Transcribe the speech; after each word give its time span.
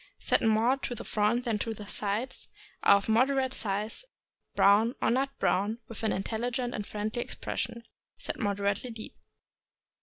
—Set 0.29 0.41
more 0.41 0.77
to 0.77 0.95
the 0.95 1.03
front 1.03 1.45
than 1.45 1.59
to 1.59 1.75
the 1.75 1.85
sides; 1.85 2.47
are 2.81 2.95
of 2.97 3.07
moderate 3.07 3.53
size, 3.53 4.03
brown 4.55 4.95
or 4.99 5.11
nut 5.11 5.29
brown, 5.37 5.77
with 5.87 6.01
an 6.01 6.11
intelligent 6.11 6.73
and 6.73 6.87
friendly 6.87 7.21
expression; 7.21 7.83
set 8.17 8.39
moderately 8.39 8.89
deep. 8.89 9.15